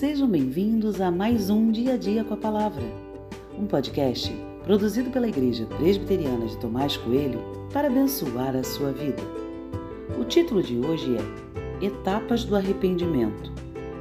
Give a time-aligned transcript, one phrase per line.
[0.00, 2.82] Sejam bem-vindos a mais um Dia a Dia com a Palavra,
[3.54, 4.34] um podcast
[4.64, 7.38] produzido pela Igreja Presbiteriana de Tomás Coelho
[7.70, 9.22] para abençoar a sua vida.
[10.18, 13.52] O título de hoje é Etapas do Arrependimento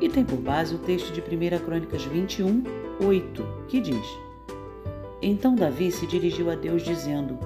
[0.00, 2.62] e tem por base o texto de 1 Crônicas 21,
[3.04, 4.06] 8, que diz:
[5.20, 7.36] Então Davi se dirigiu a Deus dizendo: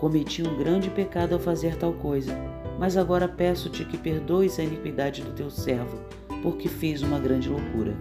[0.00, 2.34] Cometi um grande pecado ao fazer tal coisa,
[2.78, 5.98] mas agora peço-te que perdoes a iniquidade do teu servo
[6.42, 7.96] porque fiz uma grande loucura.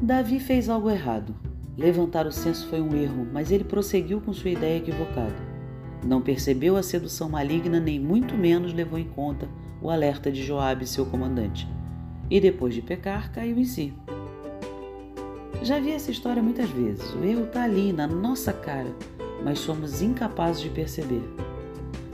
[0.00, 1.34] Davi fez algo errado.
[1.78, 5.34] Levantar o censo foi um erro, mas ele prosseguiu com sua ideia equivocada.
[6.06, 9.48] Não percebeu a sedução maligna, nem muito menos levou em conta
[9.80, 11.66] o alerta de Joabe, seu comandante.
[12.30, 13.92] E depois de pecar, caiu em si.
[15.62, 17.12] Já vi essa história muitas vezes.
[17.14, 18.94] O erro está ali, na nossa cara,
[19.44, 21.22] mas somos incapazes de perceber.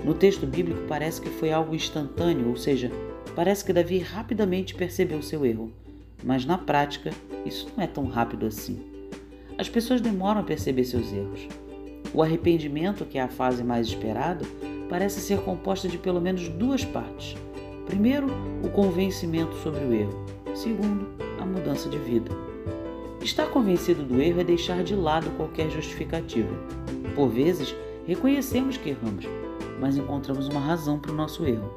[0.05, 2.91] No texto bíblico parece que foi algo instantâneo, ou seja,
[3.37, 5.73] parece que Davi rapidamente percebeu seu erro,
[6.25, 7.11] mas na prática
[7.47, 8.81] isso não é tão rápido assim.
[9.57, 11.47] As pessoas demoram a perceber seus erros.
[12.13, 14.45] O arrependimento, que é a fase mais esperada,
[14.89, 17.37] parece ser composta de pelo menos duas partes.
[17.87, 18.27] Primeiro,
[18.65, 20.25] o convencimento sobre o erro.
[20.55, 22.31] Segundo, a mudança de vida.
[23.23, 26.53] Estar convencido do erro é deixar de lado qualquer justificativa.
[27.15, 27.75] Por vezes,
[28.07, 29.27] reconhecemos que erramos,
[29.81, 31.73] mas encontramos uma razão para o nosso erro.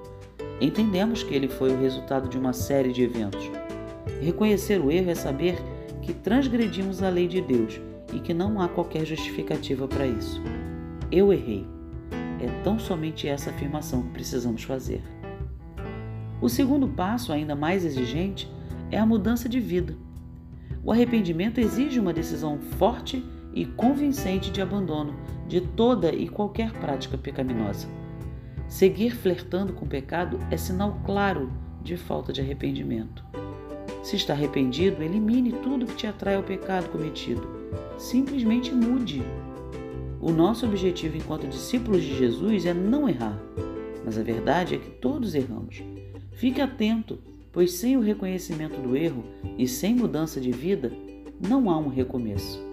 [0.62, 3.50] Entendemos que ele foi o resultado de uma série de eventos.
[4.22, 5.58] Reconhecer o erro é saber
[6.02, 7.80] que transgredimos a lei de Deus
[8.14, 10.42] e que não há qualquer justificativa para isso.
[11.12, 11.66] Eu errei.
[12.40, 15.02] É tão somente essa afirmação que precisamos fazer.
[16.42, 18.52] O segundo passo, ainda mais exigente,
[18.92, 19.96] é a mudança de vida.
[20.84, 23.24] O arrependimento exige uma decisão forte
[23.54, 25.16] e convincente de abandono
[25.48, 27.88] de toda e qualquer prática pecaminosa.
[28.68, 31.52] Seguir flertando com o pecado é sinal claro
[31.84, 33.24] de falta de arrependimento.
[34.02, 37.48] Se está arrependido, elimine tudo que te atrai ao pecado cometido.
[37.98, 39.24] Simplesmente mude.
[40.20, 43.38] O nosso objetivo enquanto discípulos de Jesus é não errar,
[44.04, 45.84] mas a verdade é que todos erramos.
[46.32, 47.20] Fique atento,
[47.52, 49.24] pois sem o reconhecimento do erro
[49.58, 50.92] e sem mudança de vida,
[51.40, 52.73] não há um recomeço.